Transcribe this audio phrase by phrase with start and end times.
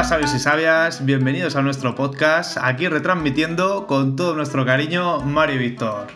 [0.00, 5.58] Hola sabios y sabias, bienvenidos a nuestro podcast, aquí retransmitiendo con todo nuestro cariño Mario
[5.58, 6.06] Víctor.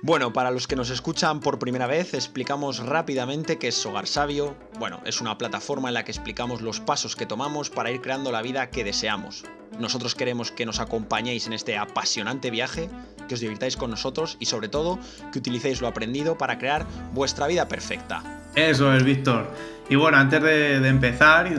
[0.00, 4.54] Bueno, para los que nos escuchan por primera vez, explicamos rápidamente qué es Hogar Sabio.
[4.78, 8.30] Bueno, es una plataforma en la que explicamos los pasos que tomamos para ir creando
[8.30, 9.42] la vida que deseamos.
[9.80, 12.88] Nosotros queremos que nos acompañéis en este apasionante viaje,
[13.26, 15.00] que os divirtáis con nosotros y sobre todo
[15.32, 18.43] que utilicéis lo aprendido para crear vuestra vida perfecta.
[18.54, 19.50] Eso es, Víctor.
[19.88, 21.50] Y bueno, antes de, empezar,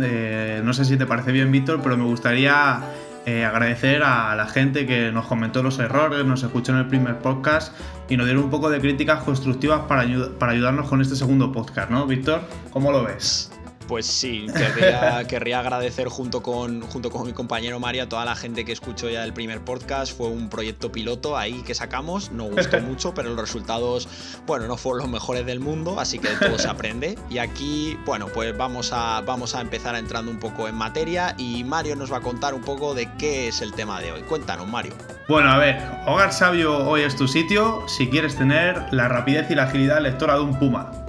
[0.63, 2.79] no sé si te parece bien, Víctor, pero me gustaría
[3.25, 7.19] eh, agradecer a la gente que nos comentó los errores, nos escuchó en el primer
[7.19, 7.75] podcast
[8.09, 10.05] y nos dieron un poco de críticas constructivas para,
[10.39, 12.41] para ayudarnos con este segundo podcast, ¿no, Víctor?
[12.71, 13.51] ¿Cómo lo ves?
[13.87, 14.47] Pues sí,
[15.27, 19.09] querría, agradecer junto con, junto con mi compañero Mario a toda la gente que escuchó
[19.09, 20.15] ya el primer podcast.
[20.15, 24.07] Fue un proyecto piloto ahí que sacamos, no gustó mucho, pero los resultados,
[24.45, 27.17] bueno, no fueron los mejores del mundo, así que todo se aprende.
[27.29, 31.63] Y aquí, bueno, pues vamos a, vamos a empezar entrando un poco en materia y
[31.63, 34.21] Mario nos va a contar un poco de qué es el tema de hoy.
[34.23, 34.93] Cuéntanos, Mario.
[35.27, 39.55] Bueno, a ver, Hogar Sabio hoy es tu sitio si quieres tener la rapidez y
[39.55, 41.04] la agilidad lectora de un puma.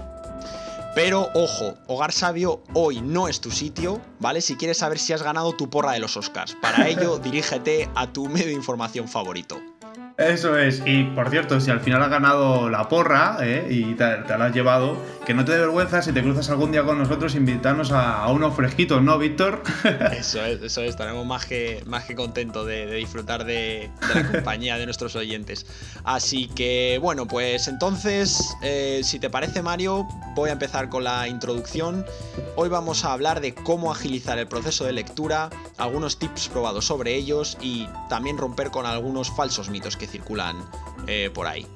[0.97, 4.41] Pero ojo, Hogar Sabio hoy no es tu sitio, ¿vale?
[4.41, 6.57] Si quieres saber si has ganado tu porra de los Oscars.
[6.63, 9.61] Para ello, dirígete a tu medio de información favorito.
[10.19, 10.83] Eso es.
[10.87, 13.67] Y por cierto, si al final has ganado la porra ¿eh?
[13.69, 16.85] y te, la has llevado, que no te dé vergüenza si te cruzas algún día
[16.85, 19.63] con nosotros, invitarnos a, unos fresquitos, ¿no, Víctor?
[20.13, 20.91] Eso es, eso es.
[20.91, 25.67] Estaremos más que, más que contentos de, disfrutar de, la compañía de nuestros oyentes.
[26.05, 31.29] Así que, bueno, pues entonces, eh, si te parece, Mario, voy a empezar con la
[31.29, 32.07] introducción.
[32.55, 37.15] Hoy vamos a hablar de cómo agilizar el proceso de lectura, algunos tips probados sobre
[37.15, 40.57] ellos y también romper con algunos falsos mitos que circulan
[41.07, 41.67] eh, por ahí.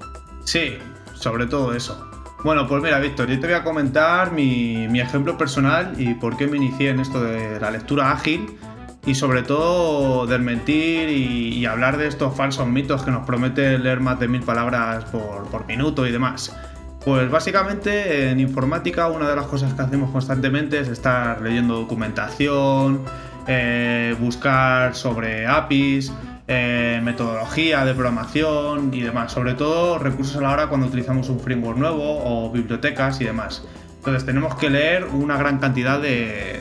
[0.45, 0.79] Sí,
[1.15, 2.11] sobre todo eso.
[2.43, 6.47] Bueno, pues mira, Víctor, yo te voy a comentar mi, ejemplo personal y por qué
[6.47, 8.57] me inicié en esto de la lectura ágil
[9.05, 14.01] y sobre todo desmentir y, y hablar de estos falsos mitos que nos prometen leer
[14.01, 16.57] más de mil palabras por, minuto y demás.
[17.05, 23.05] Pues básicamente en informática una de las cosas que hacemos constantemente es estar leyendo documentación,
[23.47, 26.13] eh, buscar sobre APIs,
[26.53, 29.31] eh, metodología de programación y demás.
[29.31, 33.63] Sobre todo recursos a la hora cuando utilizamos un framework nuevo o bibliotecas y demás.
[33.99, 36.61] Entonces tenemos que leer una gran cantidad de,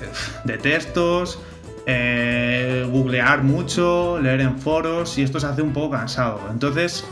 [0.62, 1.42] textos,
[1.88, 6.40] eh, googlear mucho, leer en foros y esto se hace un poco cansado.
[6.52, 7.04] Entonces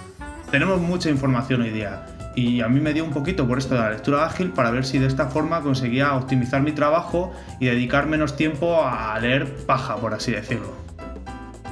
[0.52, 2.06] tenemos mucha información hoy día
[2.36, 4.86] y a mí me dio un poquito por esto de la lectura ágil para ver
[4.86, 9.96] si de esta forma conseguía optimizar mi trabajo y dedicar menos tiempo a leer paja,
[9.96, 10.87] por así decirlo.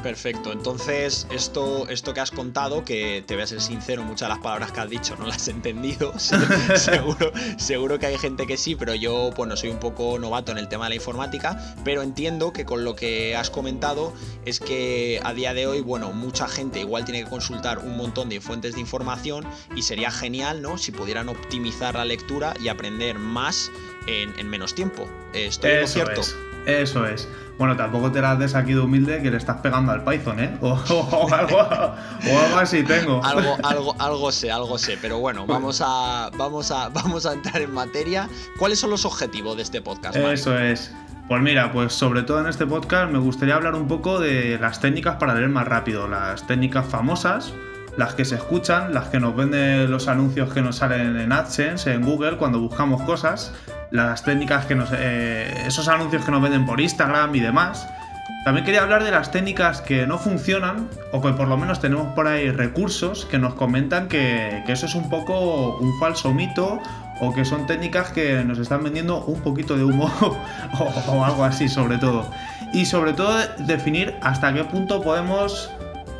[0.06, 4.36] Perfecto, entonces esto, esto que has contado, que te voy a ser sincero, muchas de
[4.36, 8.56] las palabras que has dicho no las he entendido, seguro, seguro que hay gente que
[8.56, 12.04] sí, pero yo bueno, soy un poco novato en el tema de la informática, pero
[12.04, 14.14] entiendo que con lo que has comentado
[14.46, 18.30] es que a día de hoy, bueno, mucha gente igual tiene que consultar un montón
[18.30, 19.44] de fuentes de información
[19.76, 20.78] y sería genial, ¿no?
[20.78, 23.72] Si pudieran optimizar la lectura y aprender más
[24.06, 25.10] en, menos tiempo.
[25.34, 26.22] ¿Estoy Eso cierto?
[26.22, 26.36] Es.
[26.68, 27.28] Eso es.
[27.58, 30.58] Bueno, tampoco te las des aquí de humilde que le estás pegando al Python, ¿eh?
[30.62, 33.24] O, algo, así tengo.
[33.24, 34.98] Algo, algo, algo sé, algo sé.
[35.02, 38.28] Pero bueno, vamos a, vamos a, vamos a entrar en materia.
[38.58, 40.18] ¿Cuáles son los objetivos de este podcast?
[40.18, 40.94] Eso es.
[41.28, 44.80] Pues mira, pues sobre todo en este podcast me gustaría hablar un poco de las
[44.80, 47.52] técnicas para leer más rápido, las técnicas famosas,
[47.97, 51.94] las que se escuchan, las que nos venden los anuncios que nos salen en AdSense,
[51.94, 53.53] en Google, cuando buscamos cosas,
[53.91, 54.89] las técnicas que nos.
[54.94, 57.88] Eh, esos anuncios que nos venden por Instagram y demás.
[58.44, 62.13] También quería hablar de las técnicas que no funcionan o que por lo menos tenemos
[62.13, 66.79] por ahí recursos que nos comentan que, eso es un poco un falso mito
[67.22, 70.12] o que son técnicas que nos están vendiendo un poquito de humo
[71.07, 72.29] o algo así sobre todo.
[72.72, 73.35] Y sobre todo
[73.66, 75.72] definir hasta qué punto podemos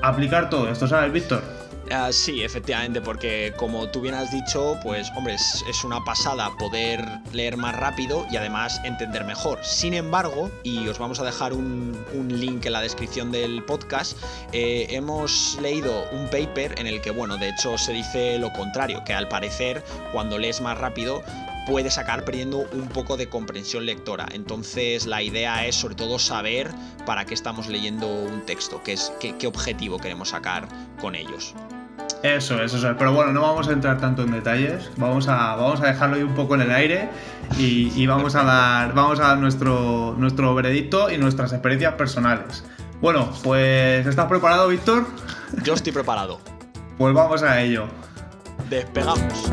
[0.02, 1.55] aplicar todo esto, ¿sabes, Víctor?
[1.92, 7.06] Ah, sí, efectivamente, porque como tú bien has dicho, pues hombre, es, una pasada poder
[7.32, 9.64] leer más rápido y además entender mejor.
[9.64, 11.96] Sin embargo, y os vamos a dejar un,
[12.28, 14.18] link en la descripción del podcast,
[14.52, 19.04] eh, hemos leído un paper en el que, bueno, de hecho se dice lo contrario,
[19.06, 21.22] que al parecer cuando lees más rápido
[21.68, 24.28] puedes sacar perdiendo un poco de comprensión lectora.
[24.32, 26.72] Entonces la idea es sobre todo saber
[27.06, 30.68] para qué estamos leyendo un texto, qué, es, qué objetivo queremos sacar
[31.00, 31.54] con ellos.
[32.24, 32.96] Eso eso es.
[32.98, 34.90] Pero bueno, no vamos a entrar tanto en detalles.
[34.98, 37.10] Vamos a, vamos a dejarlo ahí un poco en el aire
[37.58, 42.64] y, vamos a dar, vamos a dar nuestro, nuestro veredicto y nuestras experiencias personales.
[43.02, 45.06] Bueno, pues ¿estás preparado, Víctor?
[45.64, 46.40] Yo estoy preparado.
[46.98, 47.88] pues vamos a ello.
[48.70, 49.52] Despegamos.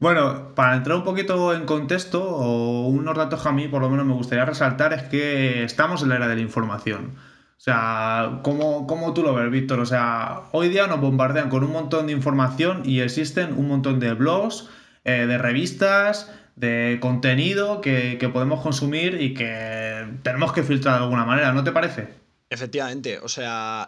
[0.00, 3.90] Bueno, para entrar un poquito en contexto, o unos datos que a mí por lo
[3.90, 7.16] menos me gustaría resaltar, es que estamos en la era de la información.
[7.16, 9.78] O sea, ¿cómo, cómo tú lo ves, Víctor?
[9.80, 14.00] O sea, hoy día nos bombardean con un montón de información y existen un montón
[14.00, 14.70] de blogs,
[15.04, 21.04] eh, de revistas, de contenido que, que podemos consumir y que tenemos que filtrar de
[21.04, 22.08] alguna manera, ¿no te parece?
[22.48, 23.86] Efectivamente, o sea,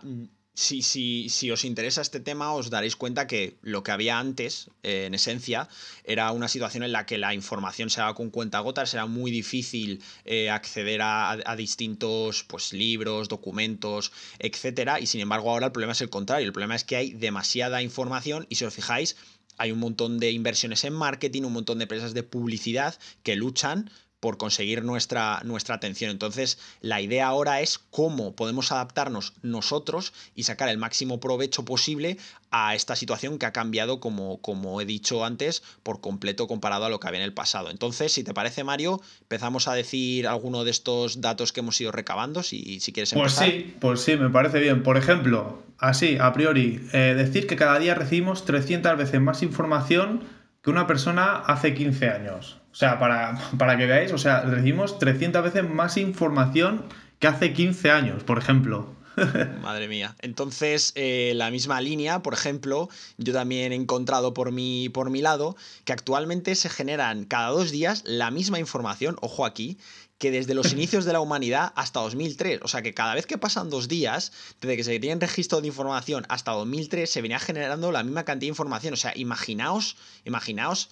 [0.55, 4.71] si, si, si, os interesa este tema, os daréis cuenta que lo que había antes,
[4.83, 5.69] eh, en esencia,
[6.05, 10.03] era una situación en la que la información se daba con cuentagotas, era muy difícil
[10.25, 14.99] eh, acceder a, distintos pues, libros, documentos, etc.
[15.01, 16.47] Y sin embargo, ahora el problema es el contrario.
[16.47, 19.17] El problema es que hay demasiada información y si os fijáis,
[19.57, 23.91] hay un montón de inversiones en marketing, un montón de empresas de publicidad que luchan
[24.23, 26.13] por conseguir nuestra, nuestra atención.
[26.13, 32.19] Entonces, la idea ahora es cómo podemos adaptarnos nosotros y sacar el máximo provecho posible
[32.53, 36.89] a esta situación que ha cambiado, como, como he dicho antes, por completo comparado a
[36.89, 37.69] lo que había en el pasado.
[37.69, 41.91] Entonces, si te parece, Mario, empezamos a decir alguno de estos datos que hemos ido
[41.91, 43.51] recabando, si, si quieres pues empezar.
[43.51, 44.85] Pues sí, pues sí, me parece bien.
[44.85, 50.23] Por ejemplo, así, a priori, eh, decir que cada día recibimos 300 veces más información
[50.63, 52.59] que una persona hace 15 años.
[52.73, 56.85] O sea, para, para que veáis, o sea, recibimos 300 veces más información
[57.19, 58.95] que hace 15 años, por ejemplo.
[59.63, 60.17] Madre mía.
[60.21, 62.89] Entonces, eh, la misma línea, por ejemplo,
[63.19, 67.71] yo también he encontrado por mi, por mi lado que actualmente se generan cada dos
[67.71, 69.79] días la misma información, ojo aquí,
[70.23, 72.61] que desde los inicios de la humanidad hasta 2003.
[72.63, 75.67] O sea que cada vez que pasan dos días, desde que se tiene registro de
[75.67, 78.95] información hasta 2003, se venía generando la misma cantidad de información.
[78.95, 80.91] O sea, imaginaos, imaginaos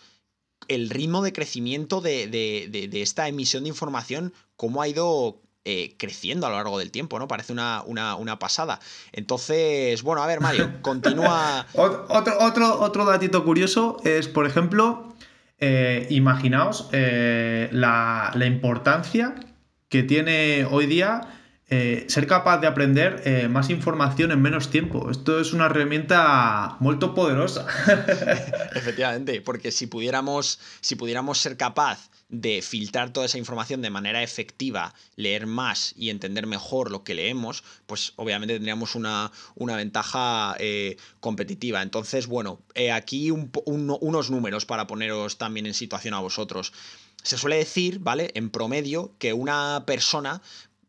[0.67, 6.51] el ritmo de crecimiento de, esta emisión de información, cómo ha ido eh, creciendo a
[6.51, 7.29] lo largo del tiempo, ¿no?
[7.29, 8.81] Parece una, una, pasada.
[9.13, 11.67] Entonces, bueno, a ver, Mario, continúa.
[11.75, 15.15] otro, otro, otro datito curioso es, por ejemplo,
[15.61, 19.35] eh, imaginaos eh, la, la, importancia
[19.89, 21.21] que tiene hoy día
[21.73, 25.09] eh, ser capaz de aprender eh, más información en menos tiempo.
[25.09, 27.65] Esto es una herramienta muy poderosa.
[28.75, 34.25] Efectivamente, porque si pudiéramos, si pudiéramos ser capaz de filtrar toda esa información de manera
[34.25, 40.57] efectiva, leer más y entender mejor lo que leemos, pues obviamente tendríamos una, una ventaja
[40.59, 41.83] eh, competitiva.
[41.83, 42.63] Entonces, bueno,
[42.93, 46.73] aquí unos números para poneros también en situación a vosotros.
[47.23, 48.31] Se suele decir, ¿vale?
[48.35, 50.41] En promedio, que una persona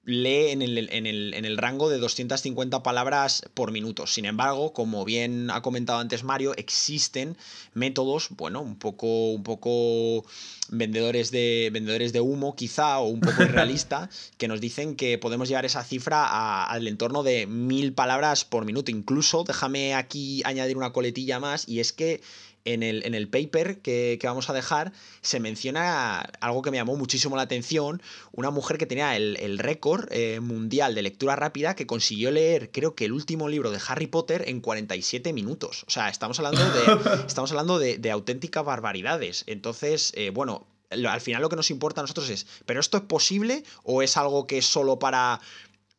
[0.03, 4.07] lee en el, en, el, en el, rango de 250 palabras por minuto.
[4.07, 7.37] Sin embargo, como bien ha comentado antes Mario, existen
[7.73, 10.25] métodos, bueno, un poco, un poco
[10.69, 15.47] vendedores de, vendedores de humo quizá, o un poco irrealista, que nos dicen que podemos
[15.49, 18.89] llevar esa cifra al entorno de mil palabras por minuto.
[18.89, 22.21] Incluso, déjame aquí añadir una coletilla más, y es que
[22.65, 24.91] en el, en el paper que, vamos a dejar
[25.21, 30.07] se menciona algo que me llamó muchísimo la atención, una mujer que tenía el, récord
[30.11, 34.07] eh, mundial de lectura rápida que consiguió leer creo que el último libro de Harry
[34.07, 35.83] Potter en 47 minutos.
[35.87, 39.43] O sea, estamos hablando de, estamos hablando de, auténticas barbaridades.
[39.47, 43.03] Entonces, eh, bueno, al final lo que nos importa a nosotros es, ¿pero esto es
[43.03, 45.39] posible o es algo que es solo para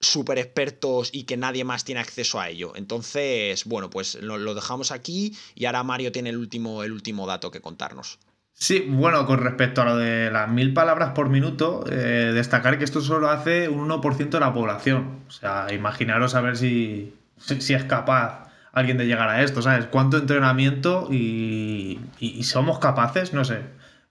[0.02, 2.72] súper expertos y que nadie más tiene acceso a ello.
[2.76, 7.50] Entonces, bueno, pues lo, dejamos aquí y ahora Mario tiene el último, el último dato
[7.50, 8.18] que contarnos.
[8.52, 12.84] Sí, bueno, con respecto a lo de las mil palabras por minuto, eh, destacar que
[12.84, 15.20] esto solo hace un 1% de la población.
[15.26, 19.86] O sea, imaginaros a ver si, si, es capaz alguien de llegar a esto, ¿sabes?
[19.86, 23.32] ¿Cuánto entrenamiento y, y somos capaces?
[23.32, 23.62] No sé.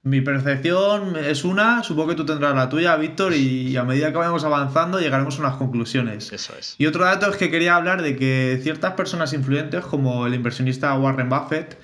[0.04, 4.18] Mi percepción es una, supongo que tú tendrás la tuya, Víctor, y a medida que
[4.18, 6.34] vayamos avanzando llegaremos a unas conclusiones.
[6.34, 6.74] Eso es.
[6.80, 10.98] Y otro dato es que quería hablar de que ciertas personas influyentes, como el inversionista
[10.98, 11.78] Warren Buffett,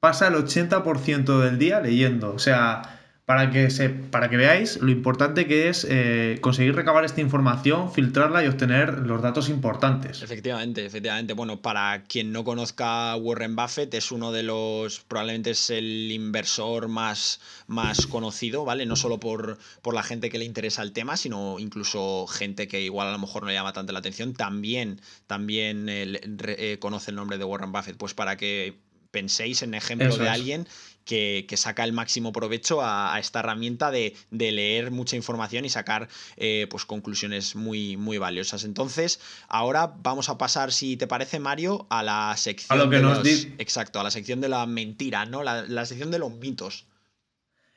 [0.00, 2.34] pasa el 80% del día leyendo.
[2.34, 7.04] O sea, para que, se, para que veáis lo importante que es eh, conseguir recabar
[7.04, 10.22] esta información, filtrarla y obtener los datos importantes.
[10.22, 11.32] Efectivamente, efectivamente.
[11.32, 16.88] Bueno, para quien no conozca Warren Buffett, es uno de los, probablemente es el inversor
[16.88, 18.86] más, más conocido, ¿vale?
[18.86, 22.80] No solo por, por la gente que le interesa el tema, sino incluso gente que
[22.80, 27.16] igual a lo mejor no le llama tanto la atención, también, también eh, conoce el
[27.16, 27.96] nombre de Warren Buffett.
[27.96, 28.80] Pues para que
[29.12, 30.66] penséis en ejemplo de alguien
[31.04, 36.66] que, saca el máximo provecho a, esta herramienta de, leer mucha información y sacar eh,
[36.70, 38.64] pues, conclusiones muy, muy valiosas.
[38.64, 42.78] Entonces, ahora vamos a pasar, si te parece, Mario, a la sección.
[42.78, 45.42] A lo que de nos los, Exacto, a la sección de la mentira, ¿no?
[45.42, 46.86] La, la sección de los mitos.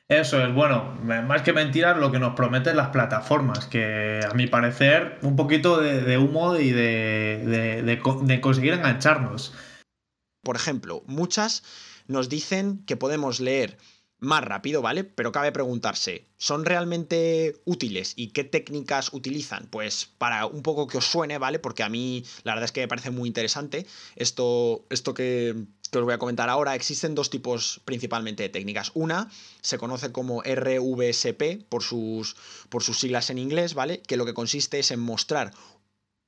[0.08, 4.46] Eso es, bueno, más que mentiras, lo que nos prometen las plataformas, que a mi
[4.46, 9.52] parecer un poquito de, humo y de, de conseguir engancharnos.
[10.44, 11.64] Por ejemplo, muchas
[12.08, 13.78] nos dicen que podemos leer
[14.18, 15.04] más rápido, ¿vale?
[15.04, 19.68] Pero cabe preguntarse, ¿son realmente útiles y qué técnicas utilizan?
[19.70, 21.58] Pues para un poco que os suene, ¿vale?
[21.58, 23.86] Porque a mí la verdad es que me parece muy interesante
[24.16, 26.74] esto, esto que, os voy a comentar ahora.
[26.74, 28.90] Existen dos tipos principalmente de técnicas.
[28.94, 32.36] Una se conoce como RVSP por sus,
[32.68, 34.02] por sus siglas en inglés, ¿vale?
[34.02, 35.52] Que lo que consiste es en mostrar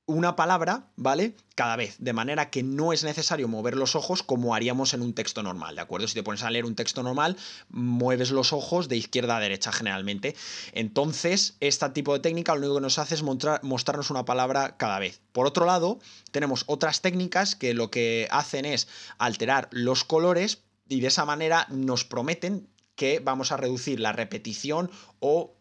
[0.09, 1.35] una palabra, ¿vale?
[1.53, 5.13] Cada vez, de manera que no es necesario mover los ojos como haríamos en un
[5.13, 6.07] texto normal, ¿de acuerdo?
[6.07, 7.37] Si te pones a leer un texto normal,
[7.69, 10.35] mueves los ojos de izquierda a derecha generalmente.
[10.73, 14.97] Entonces, este tipo de técnica lo único que nos hace es mostrarnos una palabra cada
[14.97, 15.21] vez.
[15.31, 15.99] Por otro lado,
[16.31, 18.87] tenemos otras técnicas que lo que hacen es
[19.19, 24.89] alterar los colores y de esa manera nos prometen que vamos a reducir la repetición
[25.19, 25.53] o,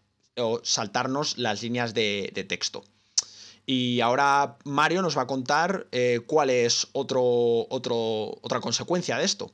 [0.63, 2.85] saltarnos las líneas de texto.
[3.71, 7.21] Y ahora Mario nos va a contar eh, cuál es otro,
[7.69, 7.97] otro,
[8.41, 9.53] otra consecuencia de esto.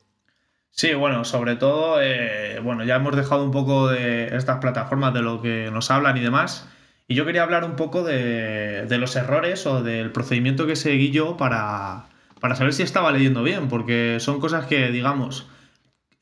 [0.71, 5.23] Sí, bueno, sobre todo, eh, bueno, ya hemos dejado un poco de estas plataformas de
[5.23, 6.69] lo que nos hablan y demás.
[7.09, 11.37] Y yo quería hablar un poco de, los errores o del procedimiento que seguí yo
[11.37, 12.07] para,
[12.39, 15.49] para saber si estaba leyendo bien, porque son cosas que, digamos,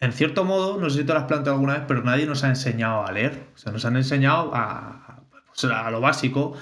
[0.01, 2.49] en cierto modo, no sé si te las planteo alguna vez, pero nadie nos ha
[2.49, 3.49] enseñado a leer.
[3.55, 5.02] O sea, nos han enseñado a,
[5.73, 6.55] a lo básico,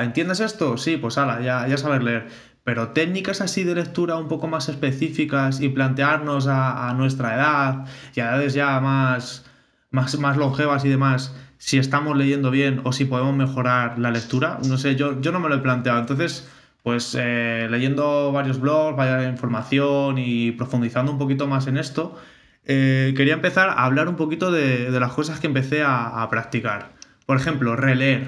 [0.00, 0.76] ¿entiendes esto?
[0.76, 2.28] Sí, pues ala, ya, ya sabes leer.
[2.64, 8.20] Pero técnicas así de lectura un poco más específicas y plantearnos a, nuestra edad y
[8.20, 9.44] a edades ya más,
[9.90, 14.58] más, más longevas y demás, si estamos leyendo bien o si podemos mejorar la lectura,
[14.68, 15.98] no sé, yo, yo no me lo he planteado.
[16.00, 16.48] Entonces,
[16.84, 22.16] pues eh, leyendo varios blogs, vaya información y profundizando un poquito más en esto,
[22.64, 27.01] eh, quería empezar a hablar un poquito de, las cosas que empecé a practicar.
[27.26, 28.26] Por ejemplo, releer.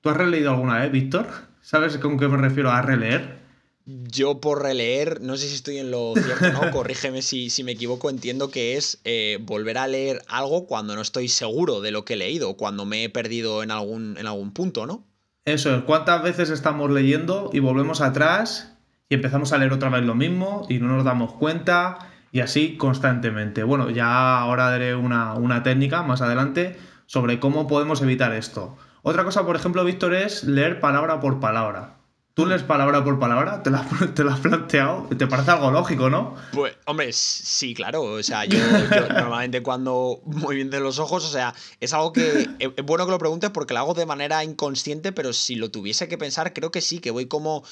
[0.00, 1.26] ¿Tú has releído alguna vez, Víctor?
[1.60, 3.44] ¿Sabes con qué me refiero a releer?
[3.86, 6.70] Yo por releer, no sé si estoy en lo cierto, ¿no?
[6.72, 11.28] Corrígeme si, me equivoco, entiendo que es eh, volver a leer algo cuando no estoy
[11.28, 14.86] seguro de lo que he leído, cuando me he perdido en algún, en algún punto,
[14.86, 15.04] ¿no?
[15.44, 18.74] Eso es, ¿cuántas veces estamos leyendo y volvemos atrás
[19.10, 21.98] y empezamos a leer otra vez lo mismo y no nos damos cuenta
[22.32, 23.62] y así constantemente?
[23.64, 28.76] Bueno, ya ahora daré una, una técnica más adelante sobre cómo podemos evitar esto.
[29.02, 31.98] Otra cosa, por ejemplo, Víctor, es leer palabra por palabra.
[32.34, 33.62] ¿Tú lees palabra por palabra?
[33.62, 35.06] ¿Te la, te has planteado?
[35.16, 36.34] ¿Te parece algo lógico, no?
[36.52, 38.02] Pues, hombre, sí, claro.
[38.02, 38.58] O sea, yo,
[39.08, 43.12] normalmente cuando muy bien de los ojos, o sea, es algo que es bueno que
[43.12, 46.72] lo preguntes porque lo hago de manera inconsciente, pero si lo tuviese que pensar, creo
[46.72, 47.62] que sí, que voy como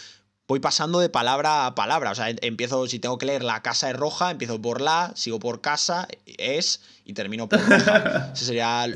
[0.53, 2.11] voy pasando de palabra a palabra.
[2.11, 5.41] O sea, empiezo, si tengo que leer la casa es roja, empiezo por la, sigo
[5.41, 8.33] por casa, es, y termino por roja.
[8.35, 8.87] Eso sería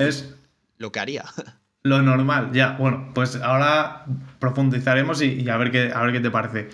[0.77, 1.25] lo que haría.
[1.81, 2.75] Lo normal, ya.
[2.77, 4.05] Bueno, pues ahora
[4.37, 6.69] profundizaremos y, a, ver qué, a ver qué te parece.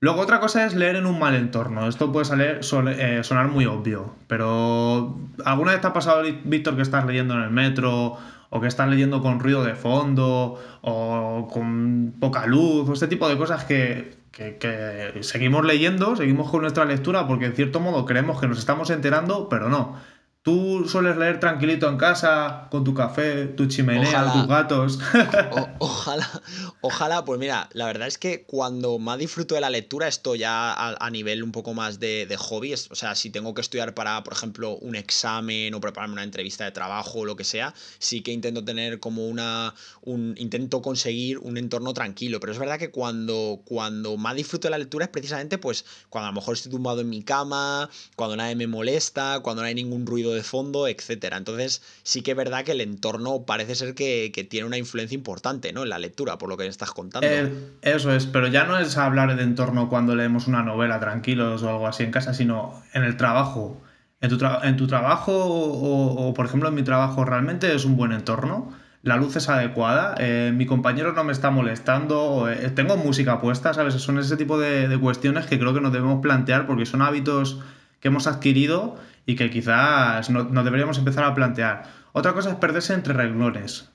[0.00, 1.88] Luego otra cosa es leer en un mal entorno.
[1.88, 2.60] Esto puede salir,
[2.98, 7.40] eh, sonar muy obvio, pero ¿alguna vez te ha pasado, Víctor, que estás leyendo en
[7.40, 8.18] el metro
[8.50, 13.28] o que estás leyendo con ruido de fondo o con poca luz o este tipo
[13.28, 18.40] de cosas que, que, seguimos leyendo, seguimos con nuestra lectura porque en cierto modo creemos
[18.40, 19.96] que nos estamos enterando, pero no.
[20.42, 24.98] ¿Tú sueles leer tranquilito en casa, con tu café, tu chimenea, tus gatos?
[25.78, 26.26] ojalá,
[26.80, 30.72] ojalá, pues mira, la verdad es que cuando más disfruto de la lectura, esto ya
[30.72, 34.24] a, nivel un poco más de, de hobby, o sea, si tengo que estudiar para,
[34.24, 38.22] por ejemplo, un examen o prepararme una entrevista de trabajo o lo que sea, sí
[38.22, 42.90] que intento tener como una, un, intento conseguir un entorno tranquilo, pero es verdad que
[42.90, 46.72] cuando, cuando más disfruto de la lectura es precisamente pues cuando a lo mejor estoy
[46.72, 50.88] tumbado en mi cama, cuando nadie me molesta, cuando no hay ningún ruido de fondo,
[50.88, 51.36] etcétera.
[51.36, 55.72] Entonces, sí que es verdad que el entorno parece ser que, tiene una influencia importante,
[55.72, 55.82] ¿no?
[55.82, 57.26] En la lectura, por lo que estás contando.
[57.28, 61.62] Eh, eso es, pero ya no es hablar de entorno cuando leemos una novela tranquilos
[61.62, 63.80] o algo así en casa, sino en el trabajo.
[64.20, 68.12] En tu, en tu trabajo o, por ejemplo, en mi trabajo, ¿realmente es un buen
[68.12, 68.72] entorno?
[69.02, 73.72] la luz es adecuada, eh, mi compañero no me está molestando, eh, tengo música puesta,
[73.72, 73.94] ¿sabes?
[73.94, 77.60] Son ese tipo de, de, cuestiones que creo que nos debemos plantear porque son hábitos
[78.00, 81.84] que hemos adquirido y que quizás no, deberíamos empezar a plantear.
[82.12, 83.90] Otra cosa es perderse entre renglones.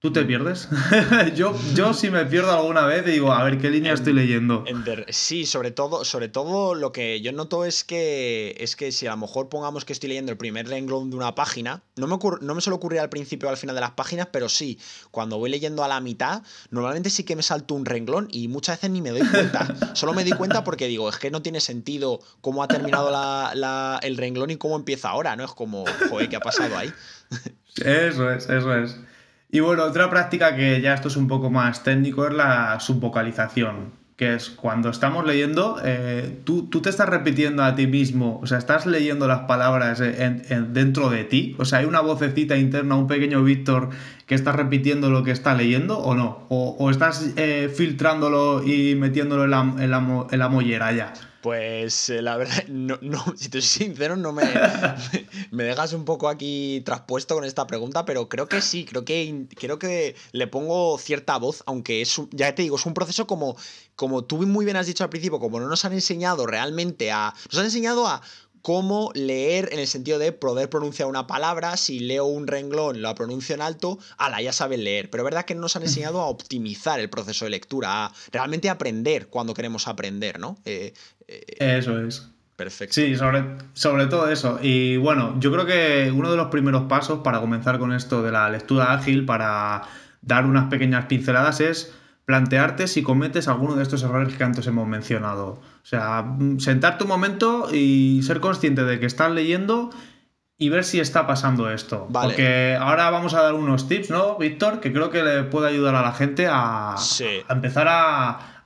[0.00, 0.66] ¿Tú te pierdes?
[1.36, 4.64] yo, yo sí me pierdo alguna vez digo, a ver qué línea estoy leyendo.
[5.08, 9.10] sí, sobre todo, sobre todo lo que yo noto es que es que si a
[9.10, 12.54] lo mejor pongamos que estoy leyendo el primer renglón de una página, no me, no
[12.54, 14.78] me suele ocurrir al principio o al final de las páginas, pero sí,
[15.10, 18.78] cuando voy leyendo a la mitad, normalmente sí que me salto un renglón y muchas
[18.78, 19.68] veces ni me doy cuenta.
[19.94, 23.10] Solo me doy cuenta porque digo, es que no tiene sentido cómo ha terminado
[24.00, 25.44] el renglón y cómo empieza ahora, ¿no?
[25.44, 26.90] Es como, joder, ¿qué ha pasado ahí?
[27.84, 28.96] eso es, eso es.
[29.52, 33.92] Y bueno, otra práctica que ya esto es un poco más técnico es la subvocalización,
[34.16, 38.58] que es cuando estamos leyendo, eh, tú, te estás repitiendo a ti mismo, o sea,
[38.58, 43.42] estás leyendo las palabras dentro de ti, o sea, hay una vocecita interna, un pequeño
[43.42, 43.90] Víctor
[44.30, 49.42] que está repitiendo lo que está leyendo o no, o, estás eh, filtrándolo y metiéndolo
[49.42, 49.74] en la,
[50.30, 51.12] en la mollera ya.
[51.40, 54.44] Pues eh, la verdad, no, no, si te soy sincero, no me,
[55.50, 59.46] me, dejas un poco aquí traspuesto con esta pregunta, pero creo que sí, creo que,
[59.58, 63.56] creo que le pongo cierta voz, aunque es, ya te digo, es un proceso como,
[63.96, 67.34] como tú muy bien has dicho al principio, como no nos han enseñado realmente a,
[67.50, 68.22] nos han enseñado a
[68.62, 73.14] cómo leer en el sentido de poder pronunciar una palabra, si leo un renglón, la
[73.14, 75.10] pronuncio en alto, ala, ya saben leer.
[75.10, 78.68] Pero es verdad que nos han enseñado a optimizar el proceso de lectura, a realmente
[78.68, 80.58] aprender cuando queremos aprender, ¿no?
[80.64, 80.92] Eh,
[81.26, 82.28] eh, eso es.
[82.56, 82.92] Perfecto.
[82.92, 84.58] Sí, sobre, sobre todo eso.
[84.60, 88.32] Y bueno, yo creo que uno de los primeros pasos para comenzar con esto de
[88.32, 89.84] la lectura ágil, para
[90.20, 94.86] dar unas pequeñas pinceladas, es plantearte si cometes alguno de estos errores que antes hemos
[94.86, 95.60] mencionado.
[95.82, 99.90] O sea, sentarte un momento y ser consciente de que estás leyendo
[100.60, 102.06] y ver si está pasando esto.
[102.12, 104.80] Porque ahora vamos a dar unos tips, ¿no, Víctor?
[104.80, 106.96] Que creo que le puede ayudar a la gente a,
[107.48, 108.59] empezar a,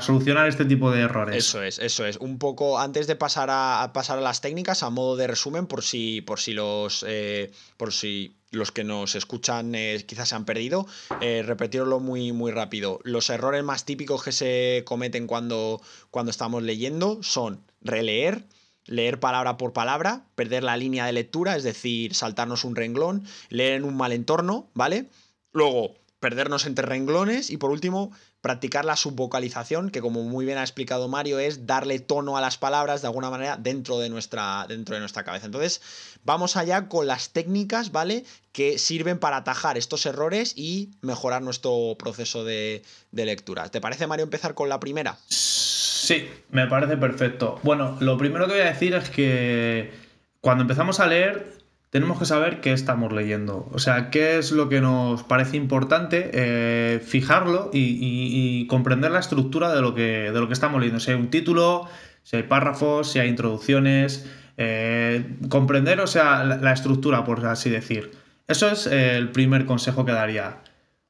[0.00, 1.36] solucionar este tipo de errores.
[1.36, 2.16] Eso es, eso es.
[2.18, 5.82] Un poco antes de pasar a, pasar a las técnicas, a modo de resumen, por
[5.82, 7.04] si, por si los.
[7.08, 10.86] Eh, por si los que nos escuchan eh, quizás se han perdido,
[11.22, 13.00] eh, repetirlo muy, muy rápido.
[13.02, 15.80] Los errores más típicos que se cometen cuando,
[16.10, 18.44] cuando estamos leyendo son releer,
[18.84, 23.72] leer palabra por palabra, perder la línea de lectura, es decir, saltarnos un renglón, leer
[23.72, 25.06] en un mal entorno, ¿vale?
[25.52, 30.62] Luego, perdernos entre renglones y por último, practicar la subvocalización, que como muy bien ha
[30.62, 34.96] explicado Mario, es darle tono a las palabras de alguna manera dentro de nuestra, dentro
[34.96, 35.46] de nuestra cabeza.
[35.46, 35.80] Entonces,
[36.24, 38.24] vamos allá con las técnicas, ¿vale?
[38.50, 43.70] Que sirven para atajar estos errores y mejorar nuestro proceso de, de lectura.
[43.70, 45.16] ¿Te parece, Mario, empezar con la primera?
[45.28, 47.60] Sí, me parece perfecto.
[47.62, 49.92] Bueno, lo primero que voy a decir es que
[50.40, 51.61] cuando empezamos a leer
[51.92, 53.68] tenemos que saber qué estamos leyendo.
[53.70, 59.74] O sea, qué es lo que nos parece importante, eh, fijarlo y, comprender la estructura
[59.74, 61.00] de lo, que, de lo que estamos leyendo.
[61.00, 61.86] Si hay un título,
[62.22, 64.26] si hay párrafos, si hay introducciones.
[64.56, 68.12] Eh, comprender, o sea, la, estructura, por así decir.
[68.48, 70.62] Eso es el primer consejo que daría.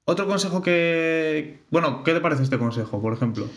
[0.05, 1.61] Otro consejo que...
[1.71, 3.49] Bueno, ¿qué te parece este consejo, por ejemplo?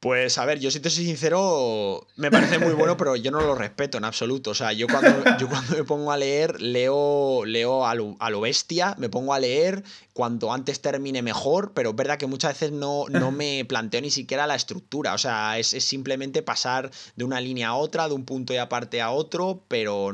[0.00, 3.42] Pues a ver, yo si te soy sincero, me parece muy bueno, pero yo no
[3.42, 4.52] lo respeto en absoluto.
[4.52, 8.94] O sea, yo cuando, yo cuando me pongo a leer, leo, leo a lo, bestia,
[8.96, 9.84] me pongo a leer,
[10.14, 14.10] cuanto antes termine mejor, pero es verdad que muchas veces no, no me planteo ni
[14.10, 15.12] siquiera la estructura.
[15.12, 19.02] O sea, es, simplemente pasar de una línea a otra, de un punto y aparte
[19.02, 20.12] a otro, pero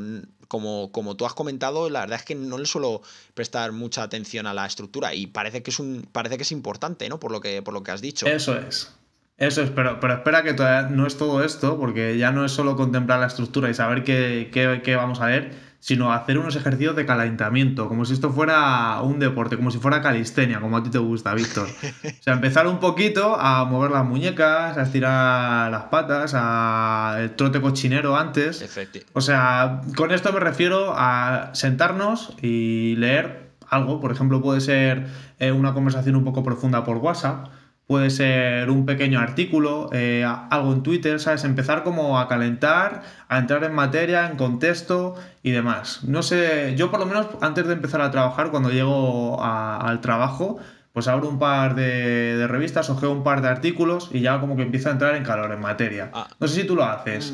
[0.48, 3.02] como, como tú has comentado, la verdad es que no le suelo
[3.34, 7.08] prestar mucha atención a la estructura y parece que es un parece que es importante,
[7.08, 7.20] ¿no?
[7.20, 8.26] Por lo que por lo que has dicho.
[8.26, 8.90] Eso es.
[9.38, 12.52] Eso es, pero, pero espera que todavía no es todo esto, porque ya no es
[12.52, 16.96] solo contemplar la estructura y saber qué, qué, vamos a leer, sino hacer unos ejercicios
[16.96, 20.88] de calentamiento, como si esto fuera un deporte, como si fuera calistenia, como a ti
[20.88, 21.68] te gusta, Víctor.
[21.68, 27.36] O sea, empezar un poquito a mover las muñecas, a estirar las patas, a el
[27.36, 28.62] trote cochinero antes.
[29.12, 35.08] O sea, con esto me refiero a sentarnos y leer algo, por ejemplo, puede ser
[35.40, 37.48] eh, una conversación un poco profunda por WhatsApp
[37.86, 41.44] puede ser un pequeño artículo, eh, algo en Twitter, ¿sabes?
[41.44, 46.00] Empezar como a calentar, a entrar en materia, en contexto y demás.
[46.04, 50.58] No sé, yo por lo menos antes de empezar a trabajar, cuando llego al trabajo,
[50.92, 54.62] pues abro un par de, revistas, ojeo un par de artículos y ya como que
[54.62, 56.10] empiezo a entrar en calor, en materia.
[56.12, 56.26] Ah.
[56.40, 57.32] no sé si tú lo haces.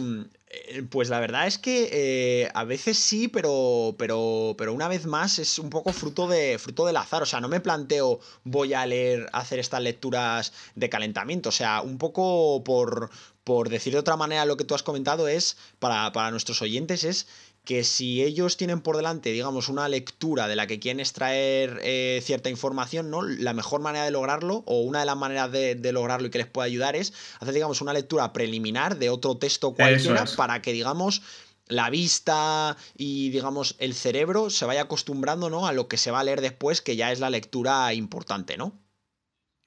[0.52, 5.06] Eh, pues la verdad es que eh, a veces sí, pero, pero, pero una vez
[5.06, 7.22] más es un poco fruto, de, fruto del azar.
[7.22, 11.48] O sea, no me planteo voy a leer, hacer estas lecturas de calentamiento.
[11.48, 13.10] O sea, un poco por,
[13.44, 17.04] por decir de otra manera lo que tú has comentado es, para, para nuestros oyentes,
[17.04, 17.26] es
[17.64, 22.20] que si ellos tienen por delante, digamos, una lectura de la que quieren extraer eh,
[22.22, 23.22] cierta información, ¿no?
[23.22, 26.48] La mejor manera de lograrlo, o una de las maneras de, lograrlo y que les
[26.48, 31.22] pueda ayudar es hacer, digamos, una lectura preliminar de otro texto cualquiera para que, digamos,
[31.68, 35.66] la vista y, digamos, el cerebro se vaya acostumbrando, ¿no?
[35.66, 38.72] A lo que se va a leer después, que ya es la lectura importante, ¿no?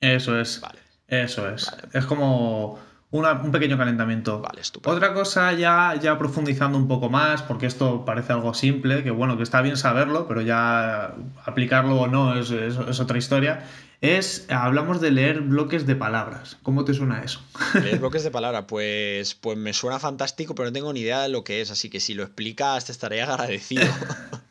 [0.02, 0.60] Eso es.
[0.60, 0.80] Vale.
[1.08, 1.72] Eso es.
[1.94, 2.80] Es como
[3.18, 4.42] un pequeño calentamiento.
[4.42, 4.96] Vale, estupendo.
[4.96, 9.38] Otra cosa ya, ya profundizando un poco más, porque esto parece algo simple, que bueno,
[9.38, 13.66] que está bien saberlo, pero ya aplicarlo o no es, es, otra historia,
[14.02, 16.58] es, hablamos de leer bloques de palabras.
[16.64, 17.42] ¿Cómo te suena eso?
[17.82, 21.30] Leer bloques de palabras, pues, pues me suena fantástico, pero no tengo ni idea de
[21.30, 23.86] lo que es, así que si lo explicas te estaré agradecido.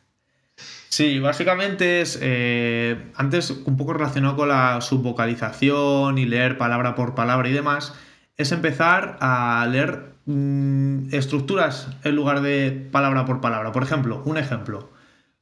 [0.95, 7.15] Sí, básicamente es, eh, antes un poco relacionado con la subvocalización y leer palabra por
[7.15, 7.93] palabra y demás,
[8.37, 13.71] es empezar a leer mm, estructuras en lugar de palabra por palabra.
[13.71, 14.89] Por ejemplo, un ejemplo.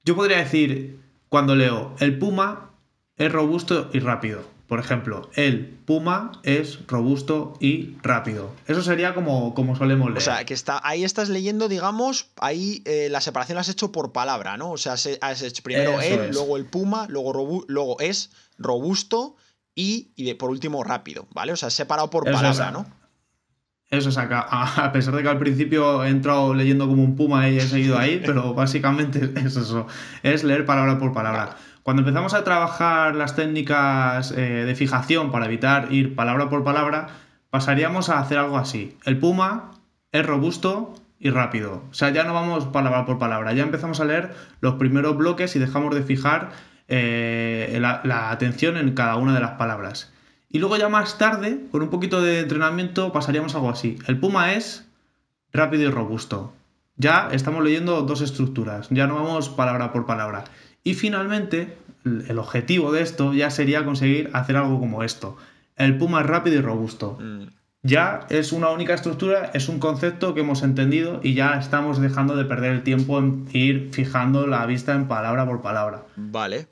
[0.03, 2.71] Yo podría decir, cuando leo, el puma
[3.17, 4.53] es robusto y rápido.
[4.67, 8.49] Por ejemplo, el puma es robusto y rápido.
[8.65, 10.17] Eso sería como, como solemos leer.
[10.17, 13.91] O sea, que está, ahí estás leyendo, digamos, ahí eh, la separación la has hecho
[13.91, 14.71] por palabra, ¿no?
[14.71, 19.35] O sea, has hecho primero el, luego el puma, luego, luego es robusto
[19.75, 21.53] y, y por último rápido, ¿vale?
[21.53, 22.85] O sea, separado por palabra, ¿no?
[23.89, 24.47] Eso es acá.
[24.49, 27.99] A pesar de que al principio he entrado leyendo como un puma y he seguido
[27.99, 29.85] ahí, pero básicamente es eso.
[30.23, 31.57] Es leer palabra por palabra.
[31.83, 37.09] Cuando empezamos a trabajar las técnicas eh, de fijación para evitar ir palabra por palabra,
[37.51, 38.97] pasaríamos a hacer algo así.
[39.05, 39.71] El puma
[40.11, 41.83] es robusto y rápido.
[41.91, 45.55] O sea, ya no vamos palabra por palabra, ya empezamos a leer los primeros bloques
[45.55, 46.51] y dejamos de fijar
[46.87, 50.11] eh, la, atención en cada una de las palabras.
[50.49, 53.97] Y luego ya más tarde, con un poquito de entrenamiento, pasaríamos algo así.
[54.07, 54.85] El puma es
[55.51, 56.53] rápido y robusto.
[56.95, 60.43] Ya estamos leyendo dos estructuras, ya no vamos palabra por palabra.
[60.83, 65.37] Y finalmente, el objetivo de esto ya sería conseguir hacer algo como esto.
[65.75, 67.17] El puma es rápido y robusto.
[67.19, 67.47] Mm.
[67.83, 72.35] Ya es una única estructura, es un concepto que hemos entendido y ya estamos dejando
[72.35, 76.05] de perder el tiempo en ir fijando la vista en palabra por palabra.
[76.15, 76.67] Vale,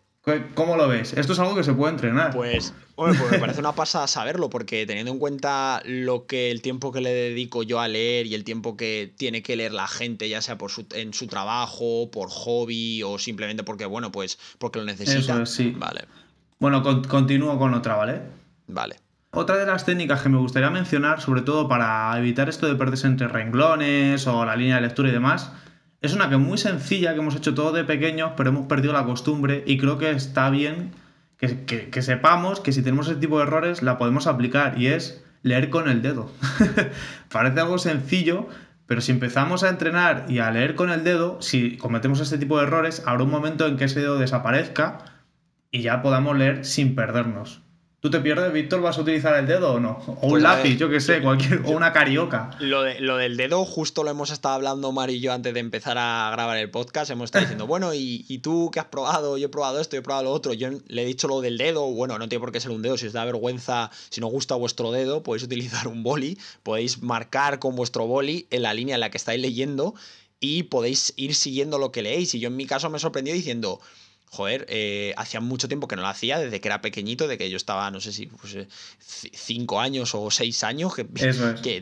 [0.54, 1.14] ¿Cómo lo ves?
[1.14, 2.32] Esto es algo que se puede entrenar.
[2.36, 6.92] Pues, pues me parece una pasada saberlo, porque teniendo en cuenta lo que el tiempo
[6.92, 10.30] que le dedico yo a leer y el tiempo que tiene que leer la gente,
[10.30, 14.78] ya sea por su, en su trabajo, por hobby o simplemente porque, bueno, pues porque
[14.78, 15.44] lo necesita.
[15.48, 15.74] sí.
[15.76, 16.06] Vale.
[16.60, 18.22] Bueno, continúo con otra, ¿vale?
[18.68, 18.98] Vale.
[19.34, 23.08] Otra de las técnicas que me gustaría mencionar, sobre todo para evitar esto de perderse
[23.08, 25.54] entre renglones o la línea de lectura y demás,
[26.02, 29.06] es una que muy sencilla, que hemos hecho todo de pequeños, pero hemos perdido la
[29.06, 30.92] costumbre y creo que está bien
[31.38, 35.70] que, sepamos que si tenemos ese tipo de errores la podemos aplicar y es leer
[35.70, 36.30] con el dedo.
[37.32, 38.50] Parece algo sencillo,
[38.86, 42.58] pero si empezamos a entrenar y a leer con el dedo, si cometemos este tipo
[42.58, 45.06] de errores, habrá un momento en que ese dedo desaparezca
[45.72, 47.62] y ya podamos leer sin perdernos.
[48.02, 48.82] ¿Tú te pierdes, Víctor?
[48.82, 50.02] ¿Vas a utilizar el dedo o no?
[50.08, 52.50] O un pues lápiz, yo qué sé, cualquier, o una carioca.
[52.60, 56.00] Lo, lo, del dedo, justo lo hemos estado hablando Mari y yo antes de empezar
[56.00, 57.12] a grabar el podcast.
[57.12, 59.38] Hemos estado diciendo, bueno, ¿y, tú qué has probado?
[59.38, 60.54] Yo he probado esto, yo he probado lo otro.
[60.54, 61.92] Yo le he dicho lo del dedo.
[61.92, 62.98] Bueno, no tiene por qué ser un dedo.
[62.98, 66.40] Si os da vergüenza, si no gusta vuestro dedo, podéis utilizar un boli.
[66.64, 69.94] Podéis marcar con vuestro boli en la línea en la que estáis leyendo
[70.40, 72.34] y podéis ir siguiendo lo que leéis.
[72.34, 73.80] Y yo en mi caso me sorprendió diciendo
[74.32, 77.50] joder, eh, hacía mucho tiempo que no lo hacía, desde que era pequeñito, de que
[77.50, 78.68] yo estaba, no sé si, pues, eh,
[79.00, 81.06] cinco años o seis años, que,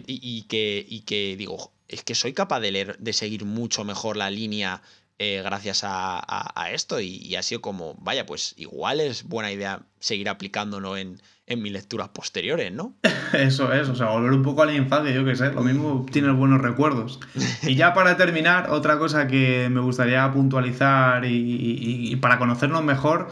[0.07, 4.17] y, que, y que digo, es que soy capaz de leer, de seguir mucho mejor
[4.17, 4.81] la línea
[5.21, 10.29] eh, gracias a, esto y, ha sido como, vaya, pues igual es buena idea seguir
[10.29, 12.93] aplicándolo en, en mis lecturas posteriores, ¿no?
[13.33, 16.05] Eso es, o sea, volver un poco a la infancia, yo qué sé, lo mismo
[16.09, 17.19] tienes buenos recuerdos.
[17.63, 23.27] Y ya para terminar, otra cosa que me gustaría puntualizar y, para conocernos mejor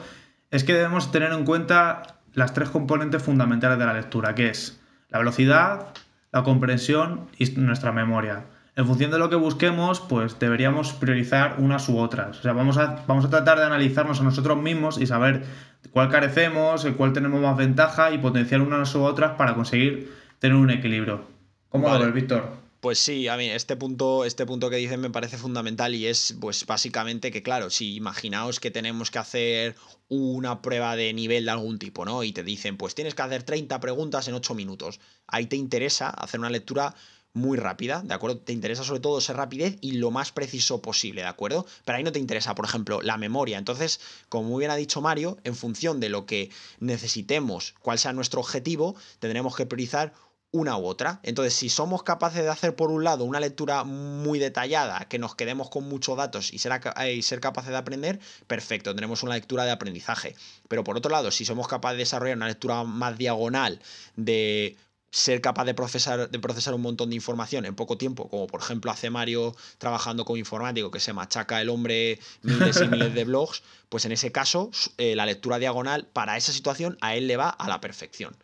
[0.51, 4.77] es que debemos tener en cuenta las tres componentes fundamentales de la lectura, que es
[5.07, 5.93] la velocidad,
[6.33, 8.45] la comprensión y nuestra memoria
[8.77, 12.37] en función de lo que busquemos, pues deberíamos priorizar unas u otras.
[12.37, 15.43] O sea, vamos a, vamos a tratar de analizarnos a nosotros mismos y saber
[15.89, 20.69] cuál carecemos, cuál tenemos más ventaja y potenciar unas u otras para conseguir tener un
[20.69, 21.25] equilibrio.
[21.69, 22.67] ¿Cómo lo ves, Víctor?
[22.79, 26.35] Pues sí, a mí este punto, este punto que dicen me parece fundamental y es
[26.39, 29.75] pues básicamente que claro, si imaginaos que tenemos que hacer
[30.07, 32.23] una prueba de nivel de algún tipo, ¿no?
[32.23, 34.99] Y te dicen, pues tienes que hacer 30 preguntas en 8 minutos.
[35.25, 36.93] Ahí te interesa hacer una lectura
[37.37, 38.39] muy rápida, ¿de acuerdo?
[38.39, 41.65] Te interesa sobre todo ser rapidez y lo más preciso posible, ¿de acuerdo?
[41.85, 43.57] Pero ahí no te interesa, por ejemplo, la memoria.
[43.57, 48.13] Entonces, como muy bien ha dicho Mario, en función de lo que necesitemos, cuál sea
[48.13, 50.13] nuestro objetivo, tendremos que priorizar
[50.51, 51.19] una u otra.
[51.23, 55.35] Entonces, si somos capaces de hacer por un lado una lectura muy detallada, que nos
[55.35, 56.79] quedemos con muchos datos y ser,
[57.13, 60.35] y ser capaces de aprender, perfecto, tendremos una lectura de aprendizaje.
[60.67, 63.79] Pero por otro lado, si somos capaces de desarrollar una lectura más diagonal
[64.15, 64.77] de
[65.11, 68.61] ser capaz de procesar, de procesar un montón de información en poco tiempo, como por
[68.61, 73.23] ejemplo hace Mario trabajando como informático, que se machaca el hombre miles y miles de
[73.23, 77.37] blogs, pues en ese caso eh, la lectura diagonal para esa situación a él le
[77.37, 78.35] va a la perfección.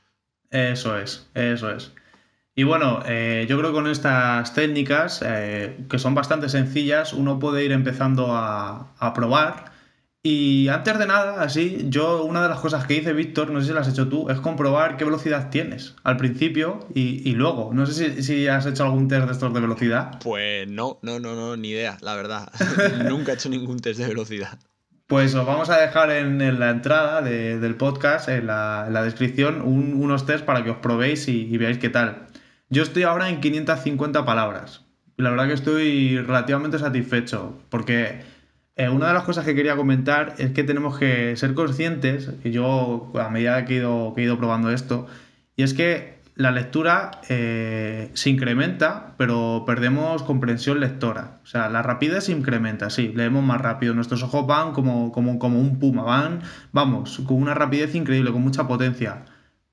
[0.49, 1.91] Eso es, eso es.
[2.56, 7.39] Y bueno, eh, yo creo que con estas técnicas, eh, que son bastante sencillas, uno
[7.39, 9.73] puede ir empezando a, a probar
[10.26, 13.68] y antes de nada, así, yo una de las cosas que hice, Víctor, no sé
[13.68, 17.72] si lo has hecho tú, es comprobar qué velocidad tienes al principio y, luego.
[17.74, 20.20] No sé si, si, has hecho algún test de estos de velocidad.
[20.24, 22.50] Pues no, no, no, no, ni idea, la verdad.
[23.10, 24.58] Nunca he hecho ningún test de velocidad.
[25.08, 30.46] Pues os vamos a dejar en, la entrada del podcast, en la, descripción, unos test
[30.46, 32.28] para que os probéis y, y veáis qué tal.
[32.70, 34.86] Yo estoy ahora en 550 palabras.
[35.18, 38.33] Y la verdad que estoy relativamente satisfecho, porque
[38.76, 42.52] eh, una de las cosas que quería comentar es que tenemos que ser conscientes, y
[42.52, 45.08] yo a medida que he ido, que he ido probando esto,
[45.56, 51.40] y es que la lectura eh, se incrementa, pero perdemos comprensión lectora.
[51.44, 53.94] O sea, la rapidez se incrementa, sí, leemos más rápido.
[53.94, 58.42] Nuestros ojos van como, como, como un puma, van, vamos, con una rapidez increíble, con
[58.42, 59.26] mucha potencia.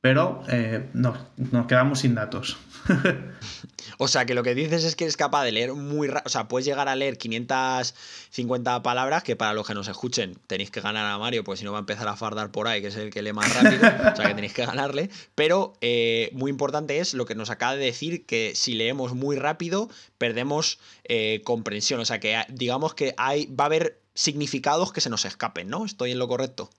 [0.02, 2.58] Pero eh, nos quedamos sin datos.
[3.98, 6.26] o sea, que lo que dices es que eres capaz de leer muy rápido.
[6.26, 10.70] O sea, puedes llegar a leer 550 palabras, que para los que nos escuchen tenéis
[10.70, 12.88] que ganar a Mario, pues si no va a empezar a fardar por ahí, que
[12.88, 13.82] es el que lee más rápido.
[14.12, 15.10] o sea, que tenéis que ganarle.
[15.34, 19.36] Pero eh, muy importante es lo que nos acaba de decir, que si leemos muy
[19.36, 19.88] rápido,
[20.18, 22.00] perdemos eh, comprensión.
[22.00, 25.84] O sea, que digamos que hay, va a haber significados que se nos escapen, ¿no?
[25.84, 26.70] ¿Estoy en lo correcto?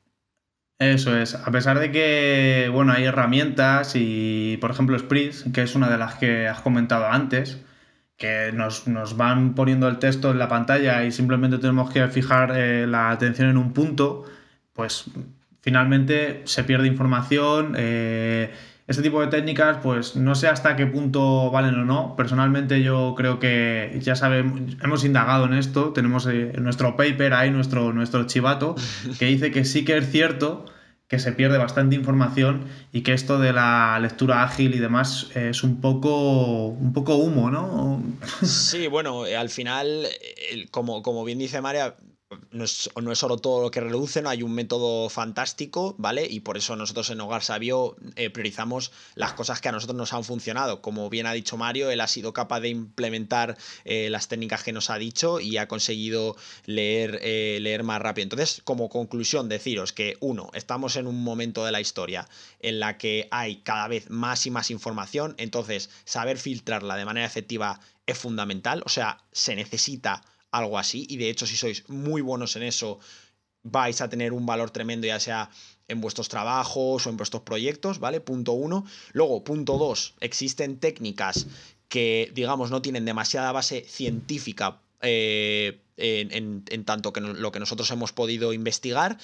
[0.82, 5.76] Eso es, a pesar de que, bueno, hay herramientas y, por ejemplo, Spritz, que es
[5.76, 7.62] una de las que has comentado antes,
[8.18, 12.88] que nos, van poniendo el texto en la pantalla y simplemente tenemos que fijar eh,
[12.88, 14.26] la atención en un punto,
[14.74, 15.06] pues
[15.62, 17.76] finalmente se pierde información.
[17.78, 18.52] Eh,
[18.92, 22.16] este tipo de técnicas, pues no sé hasta qué punto valen o no.
[22.16, 27.52] Personalmente yo creo que ya sabemos, hemos indagado en esto, tenemos eh, nuestro paper ahí,
[27.52, 28.76] nuestro, nuestro chivato,
[29.20, 30.66] que dice que sí que es cierto
[31.08, 35.62] que se pierde bastante información y que esto de la lectura ágil y demás es
[35.62, 38.02] un poco, un poco humo, ¿no?
[38.44, 40.08] Sí, bueno, eh, al final,
[40.72, 41.96] como, como bien dice María,
[42.52, 44.30] no es, solo todo lo que reluce, ¿no?
[44.30, 46.28] hay un método fantástico, ¿vale?
[46.30, 50.14] Y por eso nosotros en Hogar Sabio eh, priorizamos las cosas que a nosotros nos
[50.14, 50.82] han funcionado.
[50.82, 54.72] Como bien ha dicho Mario, él ha sido capaz de implementar eh, las técnicas que
[54.72, 58.24] nos ha dicho y ha conseguido leer, eh, leer más rápido.
[58.24, 62.28] Entonces, como conclusión, deciros que, uno, estamos en un momento de la historia
[62.60, 67.26] en la que hay cada vez más y más información, entonces saber filtrarla de manera
[67.26, 71.06] efectiva es fundamental, o sea, se necesita algo así.
[71.10, 73.00] Y de hecho, si sois muy buenos en eso,
[73.64, 75.50] vais a tener un valor tremendo, ya sea
[75.88, 78.22] en vuestros trabajos o en vuestros proyectos, ¿vale?
[78.22, 78.86] Punto uno.
[79.14, 81.48] Luego, punto dos, existen técnicas
[81.88, 88.14] que, digamos, no tienen demasiada base científica eh, en, tanto que lo que nosotros hemos
[88.14, 89.18] podido investigar.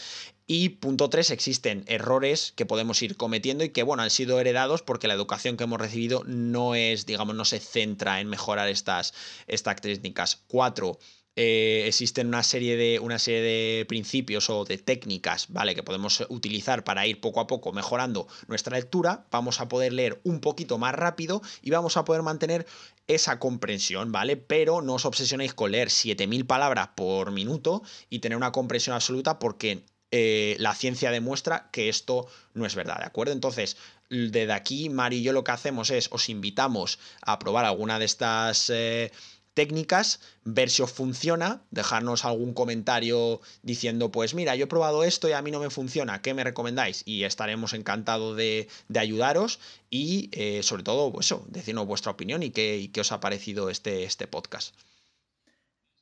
[0.49, 4.81] Y punto 3, existen errores que podemos ir cometiendo y que, bueno, han sido heredados
[4.81, 9.13] porque la educación que hemos recibido no es, digamos, no se centra en mejorar estas,
[9.47, 10.41] estas técnicas.
[10.47, 10.97] 4,
[11.35, 15.75] eh, existen una serie, de, una serie de principios o de técnicas, ¿vale?
[15.75, 19.27] Que podemos utilizar para ir poco a poco mejorando nuestra lectura.
[19.31, 22.65] Vamos a poder leer un poquito más rápido y vamos a poder mantener
[23.07, 24.37] esa comprensión, ¿vale?
[24.37, 29.39] Pero no os obsesionéis con leer 7000 palabras por minuto y tener una comprensión absoluta
[29.39, 33.33] porque eh, la ciencia demuestra que esto no es verdad, ¿de acuerdo?
[33.33, 33.77] Entonces,
[34.09, 38.05] desde aquí, Mari y yo lo que hacemos es, os invitamos a probar alguna de
[38.05, 38.69] estas...
[38.69, 39.11] Eh,
[39.57, 45.27] técnicas, ver si os funciona, dejarnos algún comentario diciendo, pues mira, yo he probado esto
[45.27, 47.01] y a mí no me funciona, ¿qué me recomendáis?
[47.05, 52.51] Y estaremos encantados de, ayudaros y eh, sobre todo, pues eso, decirnos vuestra opinión y
[52.51, 54.75] qué, qué os ha parecido este, este podcast.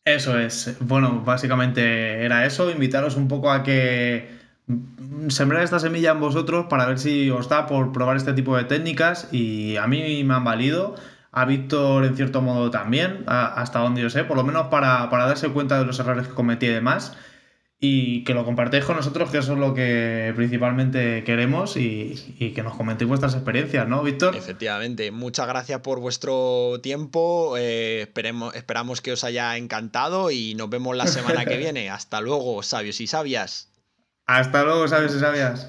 [0.05, 0.77] Eso es.
[0.81, 4.29] Bueno, básicamente era eso, invitaros un poco a que
[5.29, 8.65] sembrar esta semilla en vosotros para ver si os da por probar este tipo de
[8.65, 10.95] técnicas y a mí me han valido
[11.31, 15.49] a Víctor en cierto modo también, hasta donde yo sé, por lo menos para, darse
[15.49, 17.17] cuenta de los errores que cometí y demás,
[17.79, 22.63] y que lo compartéis con nosotros, que eso es lo que principalmente queremos, y, que
[22.63, 24.35] nos comentéis vuestras experiencias, ¿no, Víctor?
[24.35, 30.69] Efectivamente, muchas gracias por vuestro tiempo, eh, esperemos, esperamos que os haya encantado y nos
[30.69, 31.89] vemos la semana que viene.
[31.89, 33.69] Hasta luego, sabios y sabias.
[34.25, 35.67] Hasta luego, sabios y sabias.